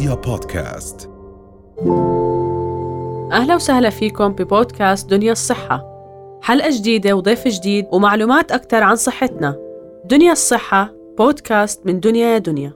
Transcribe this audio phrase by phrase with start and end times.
[0.00, 1.10] رؤيا بودكاست.
[3.32, 5.84] أهلا وسهلا فيكم ببودكاست دنيا الصحة.
[6.42, 9.56] حلقة جديدة وضيف جديد ومعلومات أكثر عن صحتنا.
[10.04, 12.72] دنيا الصحة بودكاست من دنيا يا دنيا.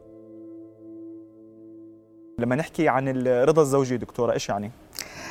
[2.39, 4.70] لما نحكي عن الرضا الزوجي دكتورة إيش يعني؟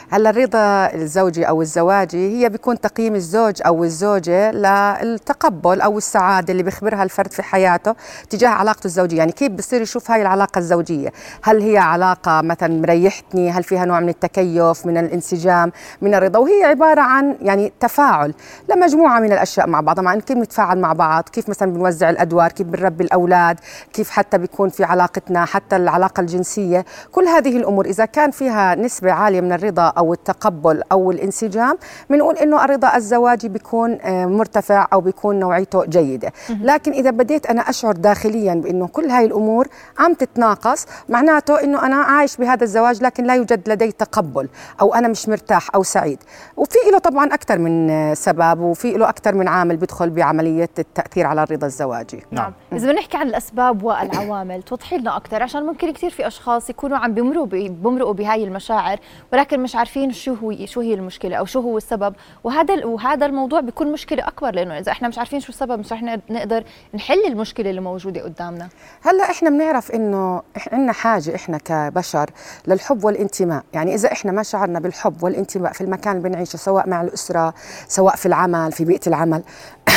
[0.09, 6.63] هلا الرضا الزوجي أو الزواجي هي بيكون تقييم الزوج أو الزوجة للتقبل أو السعادة اللي
[6.63, 7.95] بيخبرها الفرد في حياته
[8.29, 9.17] تجاه علاقته الزوجية.
[9.17, 11.09] يعني كيف بصير يشوف هاي العلاقة الزوجية؟
[11.43, 16.63] هل هي علاقة مثلا مريحتني؟ هل فيها نوع من التكيف من الانسجام من الرضا؟ وهي
[16.63, 18.33] عبارة عن يعني تفاعل
[18.69, 22.67] لمجموعة من الأشياء مع بعضها مع كيف نتفاعل مع بعض؟ كيف مثلا بنوزع الأدوار؟ كيف
[22.67, 23.59] بنربي الأولاد؟
[23.93, 29.11] كيف حتى بيكون في علاقتنا؟ حتى العلاقة الجنسية؟ كل هذه الأمور إذا كان فيها نسبة
[29.11, 31.77] عالية من الرضا أو التقبل أو الانسجام
[32.09, 36.31] بنقول إنه الرضا الزواجي بيكون آه، مرتفع أو بيكون نوعيته جيدة.
[36.61, 39.67] لكن إذا بديت أنا أشعر داخليا بإنه كل هاي الأمور
[39.99, 44.49] عم تتناقص معناته إنه أنا عايش بهذا الزواج لكن لا يوجد لدي تقبل
[44.81, 46.19] أو أنا مش مرتاح أو سعيد.
[46.57, 51.27] وفي له طبعا أكثر من آه، سبب وفي له أكثر من عامل بيدخل بعملية التأثير
[51.27, 52.23] على الرضا الزواجي.
[52.31, 52.53] نعم.
[52.73, 57.13] إذا بنحكي عن الأسباب والعوامل توضحي لنا أكثر عشان ممكن كثير في أشخاص يكونوا عم
[57.13, 58.97] بيمروا بيمرقوا بهاي المشاعر
[59.33, 62.15] ولكن مش عارفين شو هو شو هي المشكلة أو شو هو السبب.
[62.43, 66.03] وهذا وهذا الموضوع بيكون مشكلة أكبر لأنه إذا إحنا مش عارفين شو السبب مش رح
[66.29, 68.69] نقدر نحل المشكلة اللي موجودة قدامنا.
[69.01, 72.29] هلأ إحنا بنعرف إنه عندنا حاجة إحنا كبشر
[72.67, 73.63] للحب والانتماء.
[73.73, 77.53] يعني إذا إحنا ما شعرنا بالحب والانتماء في المكان اللي بنعيشه سواء مع الأسرة
[77.87, 79.43] سواء في العمل في بيئة العمل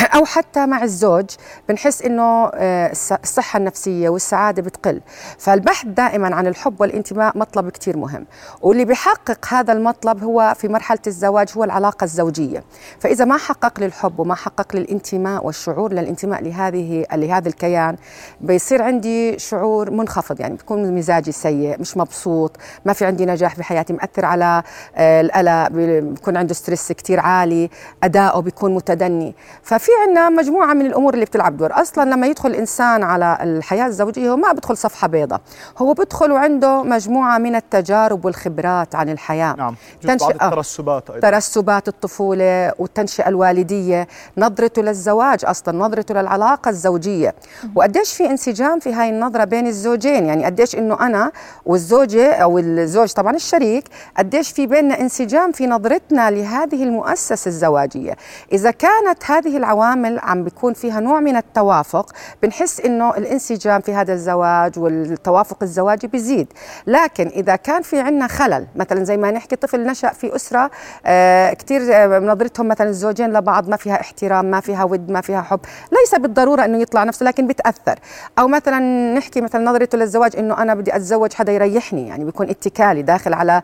[0.04, 1.24] أو حتى مع الزوج
[1.68, 2.92] بنحس إنه آه،
[3.24, 5.00] الصحة النفسية والسعادة بتقل.
[5.38, 8.26] فالبحث دائما عن الحب والانتماء مطلب كثير مهم.
[8.60, 12.64] واللي بيحقق هذا المطلب هو في مرحلة الزواج هو العلاقة الزوجية.
[13.00, 17.96] فإذا ما حقق لي الحب وما حقق لي الانتماء والشعور للانتماء لهذه لهذا الكيان
[18.40, 20.40] بيصير عندي شعور منخفض.
[20.40, 24.62] يعني بكون مزاجي سيء مش مبسوط ما في عندي نجاح بحياتي مأثر على
[24.96, 27.70] آه، القلق بيكون عنده ستريس كثير عالي
[28.02, 29.34] اداؤه بيكون متدني.
[29.62, 31.70] ففي عندنا مجموعة من الأمور اللي بتلعب دور.
[31.72, 35.40] أصلا لما يدخل الانسان على الحياة الزوجية هو ما بدخل صفحة بيضاء.
[35.78, 39.54] هو بدخل وعنده مجموعة من التجارب والخبرات عن الحياة.
[39.58, 41.30] نعم تنشئة الترسبات أيضا.
[41.30, 44.08] ترسبات الطفولة والتنشئة الوالدية
[44.38, 47.34] نظرته للزواج أصلا نظرته للعلاقة الزوجية.
[47.74, 51.32] وقديش في انسجام في هاي النظرة بين الزوجين؟ يعني قديش إنه أنا
[51.66, 53.84] والزوجة أو الزوج طبعا الشريك
[54.18, 58.16] قديش في بيننا انسجام في نظرتنا لهذه المؤسسة الزواجية؟
[58.52, 64.12] إذا كانت هذه العوامل عم بيكون فيها نوع من التوافق بنحس إنه الانسجام في هذا
[64.12, 66.52] الزواج والتوافق الزواجي بيزيد.
[66.86, 70.70] لكن إذا كان في عندنا خلل مثلا زي ما نحكي طفل نشأ في أسرة
[71.06, 75.42] آه كثير آه، نظرتهم مثلا الزوجين لبعض ما فيها احترام ما فيها ود ما فيها
[75.42, 75.60] حب
[75.92, 77.98] ليس بالضرورة إنه يطلع نفسه لكن بتأثر.
[78.38, 78.78] أو مثلا
[79.14, 83.62] نحكي مثلا نظرته للزواج إنه أنا بدي أتزوج حدا يريحني يعني بيكون اتكالي داخل على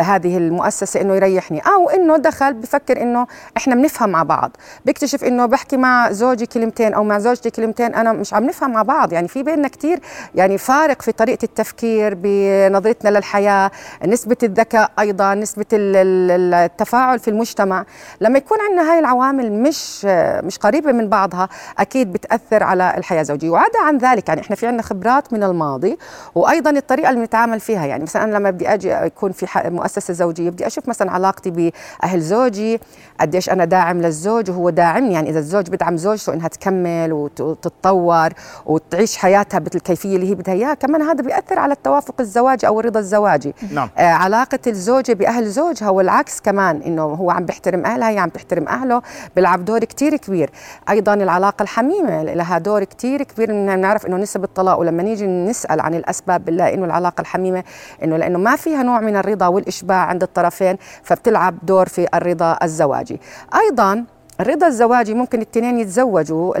[0.00, 1.60] هذه المؤسسة إنه يريحني.
[1.60, 3.26] أو إنه دخل بفكر إنه
[3.56, 8.12] إحنا بنفهم مع بعض بيكتشف إنه بحكي مع زوجي كلمتين أو مع زوجتي كلمتين أنا
[8.12, 9.12] مش عم نفهم مع بعض.
[9.12, 10.00] يعني في بيننا كثير
[10.34, 13.70] يعني فارق في طريقة التفكير بنظرتنا للحياة
[14.06, 17.84] نسبة الذكاء أيضا نسبة التفاعل في المجتمع.
[18.20, 20.04] لما يكون عندنا هاي العوامل مش
[20.44, 21.48] مش قريبة من بعضها
[21.78, 23.50] أكيد بتأثر على الحياة الزوجية.
[23.50, 25.98] وعدا عن ذلك يعني إحنا في عندنا خبرات من الماضي
[26.34, 27.86] وأيضا الطريقة اللي بنتعامل فيها.
[27.86, 32.20] يعني مثلا أنا لما بدي أجي يكون في مؤسسة زوجية بدي أشوف مثلا علاقتي بأهل
[32.20, 32.80] زوجي
[33.20, 35.14] قديش أنا داعم للزوج وهو داعمني.
[35.14, 38.28] يعني إذا الزوج بدعم زوجته إنها تكمل وتتطور
[38.66, 43.00] وتعيش حياتها بالكيفيه اللي هي بدها إياها كمان هذا بيأثر على التوافق الزواجي أو الرضا
[43.00, 43.54] الزواجي.
[43.72, 43.90] نعم.
[43.98, 48.68] آه علاقة الزوجة بأهل زوجها والعكس كمان إنه هو عم بيحترم أهلها هي عم تحترم
[48.68, 49.02] أهله
[49.36, 50.50] بيلعب دور كتير كبير.
[50.90, 55.94] أيضا العلاقة الحميمة لها دور كتير كبير بنعرف إنه نسب الطلاق ولما نيجي نسأل عن
[55.94, 57.64] الأسباب بنلاقي إنه العلاقة الحميمة
[58.04, 63.20] إنه لأنه ما فيها نوع من الرضا والإشباع عند الطرفين فبتلعب دور في الرضا الزواجي.
[63.54, 64.04] أيضا
[64.40, 66.56] الرضا الزواجي ممكن الاثنين يتزوجوا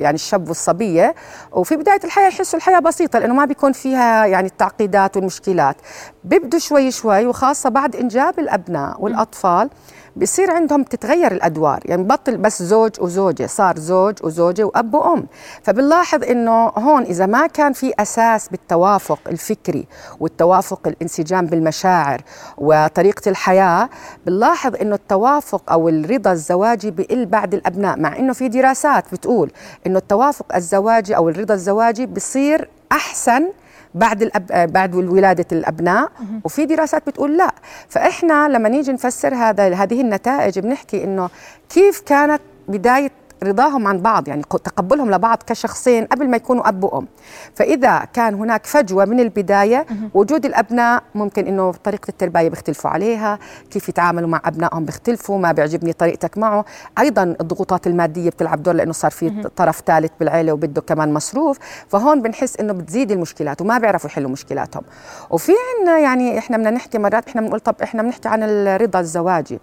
[0.00, 1.14] يعني الشاب والصبية
[1.52, 5.76] وفي بداية الحياة يحسوا الحياة بسيطة لأنه ما بيكون فيها يعني التعقيدات والمشكلات.
[6.24, 9.70] بيبدوا شوي شوي وخاصة بعد إنجاب الأبناء والأطفال
[10.16, 11.80] بصير عندهم تتغير الأدوار.
[11.84, 15.26] يعني بطل بس زوج وزوجة صار زوج وزوجة وأب وأم.
[15.62, 19.86] فبنلاحظ إنه هون إذا ما كان في أساس بالتوافق الفكري
[20.20, 22.20] والتوافق الانسجام بالمشاعر
[22.58, 23.88] وطريقة الحياة
[24.26, 29.50] بنلاحظ إنه التوافق أو الرضا الزواجي بقل بعد الأبناء مع إنه في دراسات بتقول
[29.86, 33.48] إنه التوافق الزواجي أو الرضا الزواجي بصير أحسن
[33.94, 34.72] بعد الأب...
[34.72, 36.10] بعد ولادة الأبناء
[36.44, 37.50] وفي دراسات بتقول لا.
[37.88, 41.28] فإحنا لما نيجي نفسر هذا هذه النتائج بنحكي إنه
[41.68, 43.10] كيف كانت بداية
[43.42, 47.06] رضاهم عن بعض يعني تقبلهم لبعض كشخصين قبل ما يكونوا أب وأم.
[47.54, 53.38] فإذا كان هناك فجوة من البداية وجود الأبناء ممكن إنه طريقة التربيه بيختلفوا عليها
[53.70, 56.64] كيف يتعاملوا مع أبنائهم بيختلفوا ما بيعجبني طريقتك معه.
[56.98, 61.58] أيضا الضغوطات المادية بتلعب دور لإنه صار في طرف ثالث بالعيلة وبده كمان مصروف.
[61.88, 64.82] فهون بنحس إنه بتزيد المشكلات وما بيعرفوا يحلوا مشكلاتهم.
[65.30, 69.60] وفي عندنا يعني إحنا بدنا نحكي مرات إحنا بنقول طب إحنا بنحكي عن الرضا الزواجي.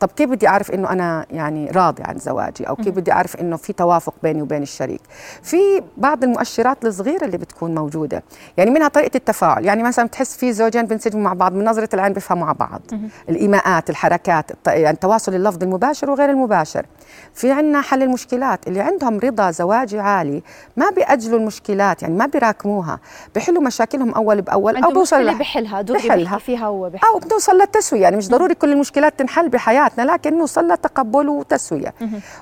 [0.00, 3.56] طب كيف بدي أعرف إنه أنا يعني راضي عن زواجي؟ أو كيف بدي أعرف إنه
[3.56, 5.00] في توافق بيني وبين الشريك؟
[5.42, 5.56] في
[5.96, 8.22] بعض المؤشرات الصغيرة اللي بتكون موجودة
[8.56, 12.12] يعني منها طريقة التفاعل يعني مثلا بتحس في زوجين بينسجموا مع بعض من نظرة العين
[12.12, 12.80] بيفهموا مع بعض.
[13.28, 16.86] الإيماءات الحركات يعني التواصل اللفظي المباشر وغير المباشر.
[17.34, 20.42] في عندنا حل المشكلات اللي عندهم رضا زواجي عالي
[20.76, 22.98] ما بيأجلوا المشكلات يعني ما بيراكموها
[23.34, 26.38] بيحلوا مشاكلهم أول بأول أو بيوصل بحلها بحلها.
[26.38, 29.48] فيها هو بحلها أو بنوصل للتسوية يعني مش ضروري كل المشكلات تنحل
[29.84, 31.94] بحياتنا لكن نوصل لتقبل وتسوية.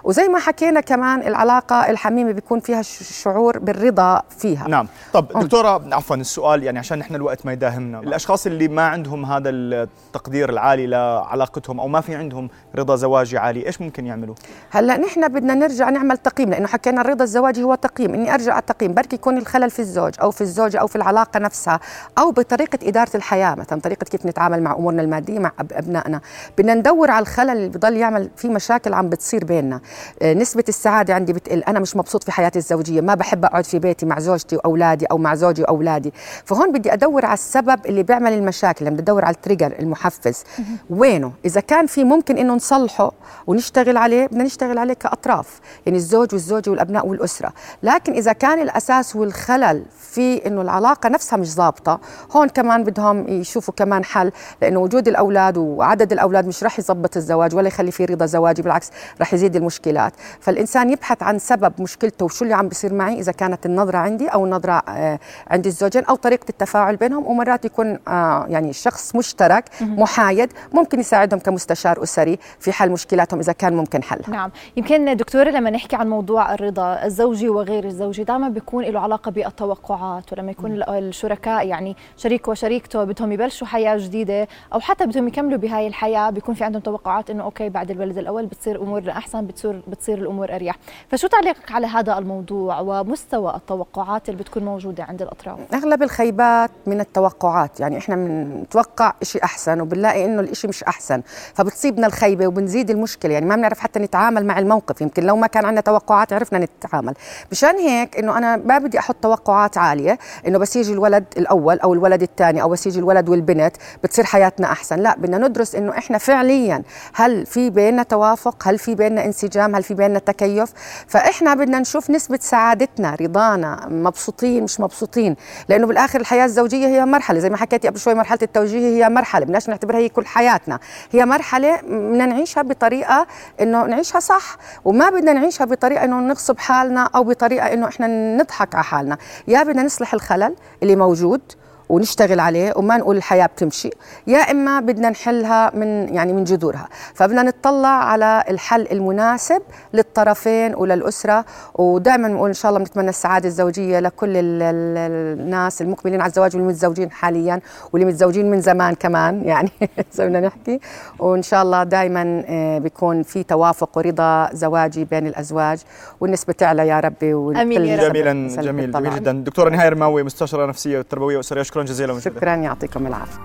[0.04, 4.68] وزي ما حكينا كمان العلاقة الحميمة بيكون فيها شعور بالرضا فيها.
[4.68, 4.88] نعم.
[5.12, 8.00] طب دكتورة عفوا السؤال يعني عشان نحن الوقت ما يداهمنا.
[8.00, 13.66] الأشخاص اللي ما عندهم هذا التقدير العالي لعلاقتهم أو ما في عندهم رضا زواجي عالي
[13.66, 14.34] إيش ممكن يعملوا؟
[14.70, 18.14] هلأ نحن بدنا نرجع نعمل تقييم لأنه حكينا الرضا الزواجي هو تقييم.
[18.14, 21.80] إني أرجع التقييم بركي يكون الخلل في الزوج أو في الزوجة أو في العلاقة نفسها
[22.18, 26.20] أو بطريقة إدارة الحياة مثلا طريقة كيف نتعامل مع أمورنا المادية مع أبنائنا.
[26.58, 29.80] بدنا ندور على الخلل اللي بضل يعمل في مشاكل عم بتصير بيننا.
[30.22, 31.62] آه، نسبة السعادة عندي بتقل.
[31.62, 33.00] أنا مش مبسوط في حياتي الزوجية.
[33.00, 36.12] ما بحب أقعد في بيتي مع زوجتي وأولادي أو مع زوجي وأولادي.
[36.44, 38.90] فهون بدي أدور على السبب اللي بيعمل المشاكل.
[38.90, 40.44] بدي أدور على التريجر المحفز.
[40.90, 43.12] وينه؟ إذا كان في ممكن إنه نصلحه
[43.46, 45.60] ونشتغل عليه بدنا نشتغل عليه كأطراف.
[45.86, 47.52] يعني الزوج والزوجة والأبناء والأسرة.
[47.82, 52.00] لكن إذا كان الأساس والخلل في إنه العلاقة نفسها مش ظابطة
[52.36, 54.32] هون كمان بدهم يشوفوا كمان حل.
[54.62, 58.90] لأنه وجود الأولاد وعدد الأولاد مش راح يظبط الزواج ولا يخلي في رضا زواجي بالعكس
[59.20, 60.12] راح يزيد المشكلات.
[60.40, 64.44] فالإنسان يبحث عن سبب مشكلته وشو اللي عم بيصير معي إذا كانت النظرة عندي أو
[64.44, 65.18] النظره آه،
[65.50, 67.26] عند الزوجين أو طريقة التفاعل بينهم.
[67.26, 73.52] ومرات يكون آه، يعني شخص مشترك محايد ممكن يساعدهم كمستشار أسري في حل مشكلاتهم إذا
[73.52, 74.30] كان ممكن حلها.
[74.30, 74.50] نعم.
[74.76, 80.32] يمكن دكتورة لما نحكي عن موضوع الرضا الزوجي وغير الزوجي دائما بيكون له علاقة بالتوقعات
[80.32, 85.86] ولما يكون الشركاء يعني شريك وشريكته بدهم يبلشوا حياة جديدة أو حتى بدهم يكملوا بهاي
[85.86, 90.18] الحياة بيكون في عندهم توقعات إنه أوكي بعد الولد الأول بتصير امورنا أحسن بتصير بتصير
[90.18, 90.76] الأمور أريح.
[91.08, 97.00] فشو تعليقك على هذا الموضوع ومستوى التوقعات اللي بتكون موجودة عند الأطراف؟ أغلب الخيبات من
[97.00, 101.22] التوقعات يعني إحنا بنتوقع شيء أحسن وبنلاقي إنه الشيء مش أحسن
[101.54, 105.64] فبتصيبنا الخيبة وبنزيد المشكلة يعني ما بنعرف حتى نتعامل مع الموقف يمكن لو ما كان
[105.64, 107.14] عندنا توقعات عرفنا نتعامل.
[107.52, 111.94] مشان هيك إنه أنا ما بدي أحط توقعات عالية إنه بس يجي الولد الأول أو
[111.94, 116.18] الولد الثاني أو بس يجي الولد والبنت بتصير حياتنا أحسن لا بدنا ندرس إنه إحنا
[116.18, 116.82] فعليا
[117.14, 120.72] هل في بيننا توافق؟ هل في بيننا انسجام؟ هل في بيننا تكيف؟
[121.06, 125.36] فإحنا بدنا نشوف نسبة سعادتنا رضانا مبسوطين مش مبسوطين.
[125.68, 127.38] لأنه بالآخر الحياة الزوجية هي مرحلة.
[127.38, 129.44] زي ما حكيتي قبل شوي مرحلة التوجيه هي مرحلة.
[129.44, 130.78] بدناش نعتبرها هي كل حياتنا.
[131.12, 133.26] هي مرحلة بدنا نعيشها بطريقة
[133.60, 134.56] إنه نعيشها صح.
[134.84, 139.18] وما بدنا نعيشها بطريقة إنه نغصب حالنا أو بطريقة إنه إحنا نضحك على حالنا.
[139.48, 141.40] يا بدنا نصلح الخلل اللي موجود
[141.88, 143.90] ونشتغل عليه وما نقول الحياة بتمشي.
[144.26, 146.88] يا إما بدنا نحلها من يعني من جذورها.
[147.14, 149.62] فبدنا نطلع على الحل المناسب
[149.94, 151.44] للطرفين وللأسرة.
[151.74, 157.60] ودائما نقول إن شاء الله بنتمنى السعادة الزوجية لكل الناس المقبلين على الزواج والمتزوجين حاليا
[157.92, 159.42] واللي متزوجين من زمان كمان.
[159.52, 159.70] يعني
[160.12, 160.80] زي بدنا نحكي.
[161.18, 165.78] وإن شاء الله دائما آه، بيكون في توافق ورضا زواجي بين الأزواج.
[166.20, 167.32] والنسبة تعلى يا ربي.
[167.32, 168.12] آمين يا رب.
[168.12, 168.92] جميلا جميل.
[168.92, 169.32] جميل جدا.
[169.32, 173.40] دكتورة نهاية رماوي مستشارة نفسية وتربوية واسريه شكرا جزيلا شكرا يعطيكم العافية.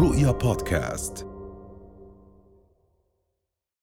[0.00, 1.26] رؤيا بودكاست.